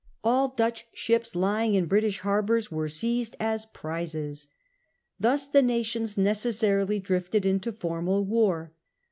[0.23, 4.47] All Dutch ships lying in British harbours were seized as prizes.
[5.19, 8.73] Thus the nations necessarily drifted into formal war.